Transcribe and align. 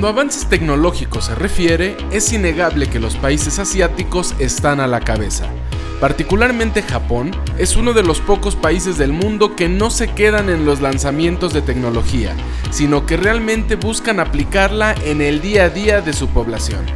Cuando 0.00 0.18
avances 0.18 0.46
tecnológicos 0.48 1.26
se 1.26 1.34
refiere, 1.34 1.94
es 2.10 2.32
innegable 2.32 2.88
que 2.88 2.98
los 2.98 3.16
países 3.16 3.58
asiáticos 3.58 4.34
están 4.38 4.80
a 4.80 4.86
la 4.86 5.00
cabeza. 5.00 5.44
Particularmente 6.00 6.80
Japón 6.80 7.32
es 7.58 7.76
uno 7.76 7.92
de 7.92 8.02
los 8.02 8.18
pocos 8.18 8.56
países 8.56 8.96
del 8.96 9.12
mundo 9.12 9.56
que 9.56 9.68
no 9.68 9.90
se 9.90 10.08
quedan 10.08 10.48
en 10.48 10.64
los 10.64 10.80
lanzamientos 10.80 11.52
de 11.52 11.60
tecnología, 11.60 12.34
sino 12.70 13.04
que 13.04 13.18
realmente 13.18 13.76
buscan 13.76 14.20
aplicarla 14.20 14.94
en 15.04 15.20
el 15.20 15.42
día 15.42 15.64
a 15.64 15.68
día 15.68 16.00
de 16.00 16.14
su 16.14 16.28
población. 16.28 16.86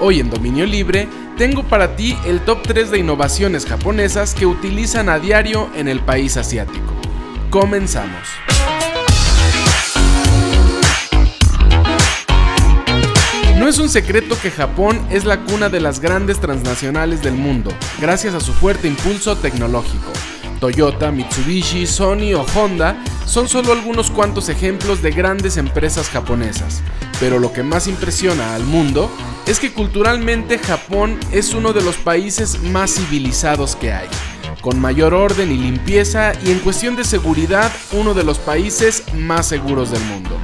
Hoy 0.00 0.18
en 0.18 0.30
Dominio 0.30 0.64
Libre 0.64 1.06
tengo 1.36 1.64
para 1.64 1.96
ti 1.96 2.16
el 2.24 2.40
top 2.40 2.62
3 2.62 2.90
de 2.90 2.98
innovaciones 3.00 3.66
japonesas 3.66 4.32
que 4.32 4.46
utilizan 4.46 5.10
a 5.10 5.18
diario 5.18 5.68
en 5.76 5.86
el 5.86 6.00
país 6.00 6.38
asiático. 6.38 6.94
Comenzamos. 7.50 8.26
No 13.68 13.72
es 13.72 13.80
un 13.80 13.90
secreto 13.90 14.34
que 14.40 14.50
Japón 14.50 14.98
es 15.10 15.26
la 15.26 15.44
cuna 15.44 15.68
de 15.68 15.78
las 15.78 16.00
grandes 16.00 16.40
transnacionales 16.40 17.22
del 17.22 17.34
mundo, 17.34 17.70
gracias 18.00 18.32
a 18.32 18.40
su 18.40 18.54
fuerte 18.54 18.88
impulso 18.88 19.36
tecnológico. 19.36 20.10
Toyota, 20.58 21.12
Mitsubishi, 21.12 21.86
Sony 21.86 22.32
o 22.34 22.46
Honda 22.54 22.96
son 23.26 23.46
solo 23.46 23.74
algunos 23.74 24.10
cuantos 24.10 24.48
ejemplos 24.48 25.02
de 25.02 25.10
grandes 25.10 25.58
empresas 25.58 26.08
japonesas, 26.08 26.80
pero 27.20 27.38
lo 27.38 27.52
que 27.52 27.62
más 27.62 27.88
impresiona 27.88 28.54
al 28.54 28.64
mundo 28.64 29.10
es 29.46 29.60
que 29.60 29.70
culturalmente 29.70 30.58
Japón 30.58 31.20
es 31.30 31.52
uno 31.52 31.74
de 31.74 31.82
los 31.82 31.98
países 31.98 32.62
más 32.62 32.94
civilizados 32.94 33.76
que 33.76 33.92
hay, 33.92 34.08
con 34.62 34.80
mayor 34.80 35.12
orden 35.12 35.52
y 35.52 35.58
limpieza 35.58 36.32
y 36.42 36.52
en 36.52 36.60
cuestión 36.60 36.96
de 36.96 37.04
seguridad 37.04 37.70
uno 37.92 38.14
de 38.14 38.24
los 38.24 38.38
países 38.38 39.02
más 39.12 39.46
seguros 39.46 39.90
del 39.90 40.04
mundo. 40.04 40.38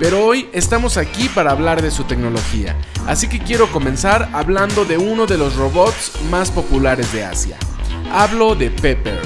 Pero 0.00 0.24
hoy 0.24 0.48
estamos 0.54 0.96
aquí 0.96 1.28
para 1.28 1.50
hablar 1.50 1.82
de 1.82 1.90
su 1.90 2.04
tecnología, 2.04 2.74
así 3.06 3.28
que 3.28 3.38
quiero 3.38 3.70
comenzar 3.70 4.30
hablando 4.32 4.86
de 4.86 4.96
uno 4.96 5.26
de 5.26 5.36
los 5.36 5.56
robots 5.56 6.12
más 6.30 6.50
populares 6.50 7.12
de 7.12 7.22
Asia. 7.22 7.58
Hablo 8.10 8.54
de 8.54 8.70
Pepper, 8.70 9.20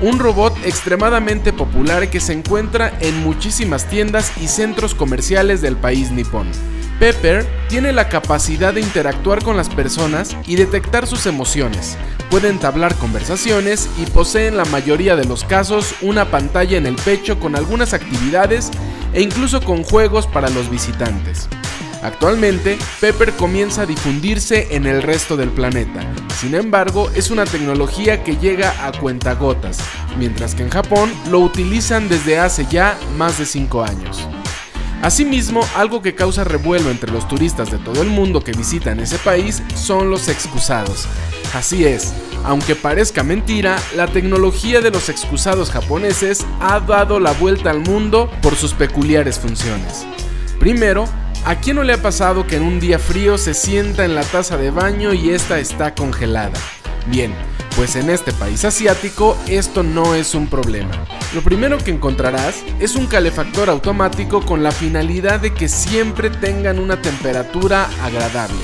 un 0.00 0.18
robot 0.18 0.56
extremadamente 0.64 1.52
popular 1.52 2.10
que 2.10 2.18
se 2.18 2.32
encuentra 2.32 2.92
en 2.98 3.22
muchísimas 3.22 3.86
tiendas 3.86 4.32
y 4.42 4.48
centros 4.48 4.92
comerciales 4.96 5.62
del 5.62 5.76
país 5.76 6.10
nipón. 6.10 6.50
Pepper 6.98 7.46
tiene 7.68 7.92
la 7.92 8.08
capacidad 8.08 8.74
de 8.74 8.80
interactuar 8.80 9.44
con 9.44 9.56
las 9.56 9.68
personas 9.68 10.36
y 10.48 10.56
detectar 10.56 11.06
sus 11.06 11.26
emociones, 11.26 11.96
puede 12.28 12.48
entablar 12.48 12.94
conversaciones 12.96 13.88
y 13.98 14.10
posee 14.10 14.48
en 14.48 14.56
la 14.56 14.64
mayoría 14.66 15.16
de 15.16 15.24
los 15.24 15.44
casos 15.44 15.94
una 16.02 16.26
pantalla 16.26 16.76
en 16.76 16.86
el 16.86 16.96
pecho 16.96 17.38
con 17.38 17.56
algunas 17.56 17.94
actividades 17.94 18.70
e 19.12 19.22
incluso 19.22 19.60
con 19.60 19.82
juegos 19.82 20.26
para 20.26 20.50
los 20.50 20.70
visitantes. 20.70 21.48
Actualmente, 22.02 22.78
Pepper 23.00 23.32
comienza 23.32 23.82
a 23.82 23.86
difundirse 23.86 24.68
en 24.76 24.86
el 24.86 25.02
resto 25.02 25.36
del 25.36 25.50
planeta. 25.50 26.00
Sin 26.38 26.54
embargo, 26.54 27.10
es 27.14 27.30
una 27.30 27.44
tecnología 27.44 28.22
que 28.22 28.36
llega 28.36 28.86
a 28.86 28.92
cuentagotas, 28.92 29.78
mientras 30.16 30.54
que 30.54 30.62
en 30.62 30.70
Japón 30.70 31.12
lo 31.30 31.40
utilizan 31.40 32.08
desde 32.08 32.38
hace 32.38 32.66
ya 32.70 32.96
más 33.16 33.38
de 33.38 33.46
5 33.46 33.82
años. 33.82 34.28
Asimismo, 35.02 35.60
algo 35.76 36.02
que 36.02 36.14
causa 36.14 36.42
revuelo 36.42 36.90
entre 36.90 37.12
los 37.12 37.28
turistas 37.28 37.70
de 37.70 37.78
todo 37.78 38.02
el 38.02 38.08
mundo 38.08 38.42
que 38.42 38.52
visitan 38.52 38.98
ese 38.98 39.16
país 39.18 39.62
son 39.74 40.10
los 40.10 40.28
excusados. 40.28 41.06
Así 41.54 41.84
es, 41.84 42.12
aunque 42.44 42.74
parezca 42.74 43.22
mentira, 43.22 43.78
la 43.96 44.08
tecnología 44.08 44.80
de 44.80 44.90
los 44.90 45.08
excusados 45.08 45.70
japoneses 45.70 46.44
ha 46.60 46.80
dado 46.80 47.20
la 47.20 47.32
vuelta 47.32 47.70
al 47.70 47.80
mundo 47.80 48.30
por 48.42 48.56
sus 48.56 48.74
peculiares 48.74 49.38
funciones. 49.38 50.04
Primero, 50.58 51.04
¿a 51.44 51.54
quién 51.56 51.76
no 51.76 51.84
le 51.84 51.92
ha 51.92 52.02
pasado 52.02 52.46
que 52.46 52.56
en 52.56 52.64
un 52.64 52.80
día 52.80 52.98
frío 52.98 53.38
se 53.38 53.54
sienta 53.54 54.04
en 54.04 54.16
la 54.16 54.24
taza 54.24 54.56
de 54.56 54.70
baño 54.70 55.14
y 55.14 55.30
esta 55.30 55.60
está 55.60 55.94
congelada? 55.94 56.58
Bien, 57.06 57.32
pues 57.78 57.94
en 57.94 58.10
este 58.10 58.32
país 58.32 58.64
asiático 58.64 59.38
esto 59.46 59.84
no 59.84 60.16
es 60.16 60.34
un 60.34 60.48
problema. 60.48 60.90
Lo 61.32 61.42
primero 61.42 61.78
que 61.78 61.92
encontrarás 61.92 62.64
es 62.80 62.96
un 62.96 63.06
calefactor 63.06 63.70
automático 63.70 64.44
con 64.44 64.64
la 64.64 64.72
finalidad 64.72 65.38
de 65.38 65.54
que 65.54 65.68
siempre 65.68 66.28
tengan 66.28 66.80
una 66.80 67.00
temperatura 67.00 67.88
agradable. 68.02 68.58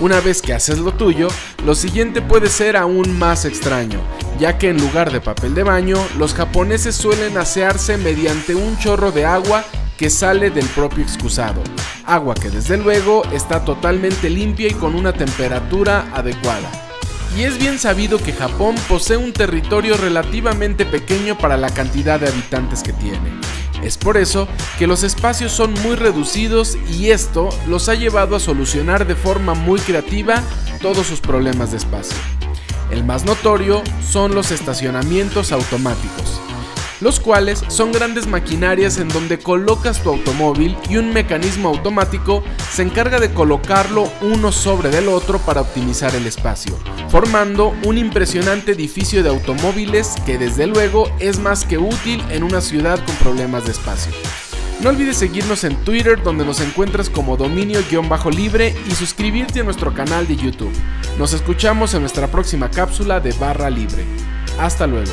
Una 0.00 0.20
vez 0.20 0.40
que 0.40 0.54
haces 0.54 0.78
lo 0.78 0.94
tuyo, 0.94 1.26
lo 1.66 1.74
siguiente 1.74 2.22
puede 2.22 2.48
ser 2.48 2.76
aún 2.76 3.18
más 3.18 3.44
extraño, 3.44 3.98
ya 4.38 4.56
que 4.56 4.68
en 4.68 4.80
lugar 4.80 5.10
de 5.10 5.20
papel 5.20 5.52
de 5.56 5.64
baño, 5.64 5.96
los 6.16 6.32
japoneses 6.32 6.94
suelen 6.94 7.36
asearse 7.36 7.96
mediante 7.96 8.54
un 8.54 8.78
chorro 8.78 9.10
de 9.10 9.26
agua 9.26 9.64
que 9.98 10.10
sale 10.10 10.50
del 10.50 10.66
propio 10.66 11.02
excusado. 11.02 11.60
Agua 12.06 12.34
que 12.36 12.50
desde 12.50 12.76
luego 12.76 13.24
está 13.32 13.64
totalmente 13.64 14.30
limpia 14.30 14.68
y 14.68 14.74
con 14.74 14.94
una 14.94 15.12
temperatura 15.12 16.08
adecuada. 16.14 16.83
Y 17.36 17.42
es 17.42 17.58
bien 17.58 17.78
sabido 17.78 18.18
que 18.18 18.32
Japón 18.32 18.76
posee 18.88 19.16
un 19.16 19.32
territorio 19.32 19.96
relativamente 19.96 20.86
pequeño 20.86 21.36
para 21.36 21.56
la 21.56 21.70
cantidad 21.70 22.20
de 22.20 22.28
habitantes 22.28 22.82
que 22.82 22.92
tiene. 22.92 23.32
Es 23.82 23.98
por 23.98 24.16
eso 24.16 24.46
que 24.78 24.86
los 24.86 25.02
espacios 25.02 25.50
son 25.50 25.74
muy 25.82 25.96
reducidos 25.96 26.78
y 26.96 27.10
esto 27.10 27.48
los 27.66 27.88
ha 27.88 27.94
llevado 27.94 28.36
a 28.36 28.40
solucionar 28.40 29.06
de 29.06 29.16
forma 29.16 29.54
muy 29.54 29.80
creativa 29.80 30.42
todos 30.80 31.06
sus 31.06 31.20
problemas 31.20 31.72
de 31.72 31.78
espacio. 31.78 32.16
El 32.90 33.04
más 33.04 33.24
notorio 33.24 33.82
son 34.08 34.34
los 34.34 34.52
estacionamientos 34.52 35.50
automáticos 35.50 36.43
los 37.00 37.20
cuales 37.20 37.62
son 37.68 37.92
grandes 37.92 38.26
maquinarias 38.26 38.98
en 38.98 39.08
donde 39.08 39.38
colocas 39.38 40.02
tu 40.02 40.10
automóvil 40.10 40.76
y 40.88 40.96
un 40.96 41.12
mecanismo 41.12 41.68
automático 41.68 42.42
se 42.72 42.82
encarga 42.82 43.20
de 43.20 43.32
colocarlo 43.32 44.10
uno 44.20 44.52
sobre 44.52 44.90
del 44.90 45.08
otro 45.08 45.38
para 45.38 45.60
optimizar 45.60 46.14
el 46.14 46.26
espacio, 46.26 46.78
formando 47.08 47.74
un 47.84 47.98
impresionante 47.98 48.72
edificio 48.72 49.22
de 49.22 49.30
automóviles 49.30 50.14
que 50.26 50.38
desde 50.38 50.66
luego 50.66 51.10
es 51.18 51.38
más 51.38 51.64
que 51.64 51.78
útil 51.78 52.22
en 52.30 52.42
una 52.42 52.60
ciudad 52.60 53.04
con 53.04 53.14
problemas 53.16 53.64
de 53.64 53.72
espacio. 53.72 54.12
No 54.80 54.90
olvides 54.90 55.16
seguirnos 55.16 55.64
en 55.64 55.76
Twitter 55.84 56.22
donde 56.22 56.44
nos 56.44 56.60
encuentras 56.60 57.08
como 57.08 57.36
dominio-libre 57.36 58.74
y 58.86 58.90
suscribirte 58.94 59.60
a 59.60 59.64
nuestro 59.64 59.94
canal 59.94 60.26
de 60.26 60.36
YouTube. 60.36 60.72
Nos 61.18 61.32
escuchamos 61.32 61.94
en 61.94 62.00
nuestra 62.00 62.26
próxima 62.26 62.70
cápsula 62.70 63.20
de 63.20 63.32
Barra 63.32 63.70
Libre. 63.70 64.04
Hasta 64.58 64.86
luego. 64.86 65.12